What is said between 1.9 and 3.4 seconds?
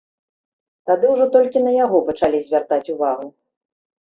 пачалі звяртаць увагу.